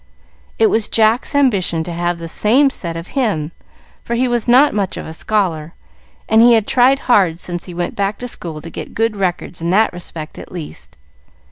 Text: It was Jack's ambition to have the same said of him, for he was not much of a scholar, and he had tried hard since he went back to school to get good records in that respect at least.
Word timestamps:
It 0.57 0.71
was 0.71 0.87
Jack's 0.87 1.35
ambition 1.35 1.83
to 1.83 1.93
have 1.93 2.17
the 2.17 2.27
same 2.27 2.71
said 2.71 2.97
of 2.97 3.09
him, 3.09 3.51
for 4.03 4.15
he 4.15 4.27
was 4.27 4.47
not 4.47 4.73
much 4.73 4.97
of 4.97 5.05
a 5.05 5.13
scholar, 5.13 5.75
and 6.27 6.41
he 6.41 6.53
had 6.53 6.65
tried 6.65 7.01
hard 7.01 7.37
since 7.37 7.65
he 7.65 7.73
went 7.75 7.95
back 7.95 8.17
to 8.17 8.27
school 8.27 8.63
to 8.63 8.71
get 8.71 8.95
good 8.95 9.15
records 9.15 9.61
in 9.61 9.69
that 9.69 9.93
respect 9.93 10.39
at 10.39 10.51
least. 10.51 10.97